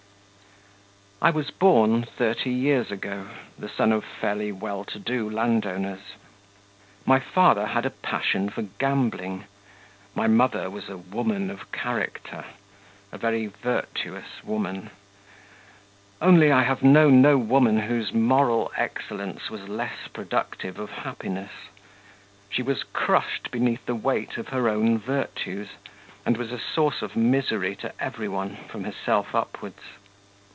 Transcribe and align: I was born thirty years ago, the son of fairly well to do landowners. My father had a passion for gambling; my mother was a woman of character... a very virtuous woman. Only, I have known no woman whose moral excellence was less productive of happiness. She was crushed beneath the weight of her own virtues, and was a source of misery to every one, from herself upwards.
I 1.23 1.29
was 1.29 1.51
born 1.51 2.01
thirty 2.03 2.49
years 2.49 2.89
ago, 2.89 3.27
the 3.55 3.69
son 3.69 3.91
of 3.91 4.03
fairly 4.03 4.51
well 4.51 4.83
to 4.85 4.97
do 4.97 5.29
landowners. 5.29 5.99
My 7.05 7.19
father 7.19 7.67
had 7.67 7.85
a 7.85 7.91
passion 7.91 8.49
for 8.49 8.63
gambling; 8.63 9.43
my 10.15 10.25
mother 10.25 10.67
was 10.67 10.89
a 10.89 10.97
woman 10.97 11.51
of 11.51 11.71
character... 11.71 12.45
a 13.11 13.19
very 13.19 13.45
virtuous 13.45 14.43
woman. 14.43 14.89
Only, 16.23 16.51
I 16.51 16.63
have 16.63 16.81
known 16.81 17.21
no 17.21 17.37
woman 17.37 17.81
whose 17.81 18.11
moral 18.11 18.71
excellence 18.75 19.47
was 19.51 19.69
less 19.69 20.07
productive 20.11 20.79
of 20.79 20.89
happiness. 20.89 21.51
She 22.49 22.63
was 22.63 22.81
crushed 22.83 23.51
beneath 23.51 23.85
the 23.85 23.93
weight 23.93 24.37
of 24.39 24.47
her 24.47 24.67
own 24.67 24.97
virtues, 24.97 25.67
and 26.25 26.35
was 26.35 26.51
a 26.51 26.57
source 26.57 27.03
of 27.03 27.15
misery 27.15 27.75
to 27.75 27.91
every 28.01 28.27
one, 28.27 28.55
from 28.69 28.85
herself 28.85 29.35
upwards. 29.35 29.81